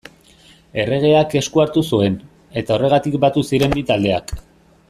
Erregeak 0.83 1.35
esku 1.41 1.63
hartu 1.65 1.85
zuen, 1.97 2.17
eta 2.63 2.77
horregatik 2.79 3.19
batu 3.27 3.49
ziren 3.51 3.79
bi 3.81 3.89
taldeak. 3.93 4.39